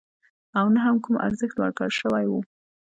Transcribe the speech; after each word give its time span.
او 0.57 0.65
نه 0.75 0.79
هم 0.85 0.95
کوم 1.03 1.15
ارزښت 1.27 1.55
ورکړل 1.59 1.91
شوی 2.01 2.25
وو. 2.27 2.39